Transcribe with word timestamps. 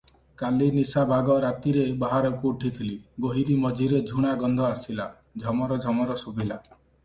କାଲି 0.41 0.69
ନିଶାଭାଗ 0.75 1.35
ରାତିରେ 1.43 1.83
ବାହାରକୁ 2.05 2.49
ଉଠିଥିଲି, 2.53 2.97
ଗୋହିରୀ 3.27 3.59
ମଝିରେ 3.69 4.03
ଝୁଣାଗନ୍ଧ 4.15 4.67
ଆସିଲା, 4.73 5.09
ଝମର 5.47 5.81
ଝମର 5.89 6.21
ଶୁଭିଲା। 6.27 6.61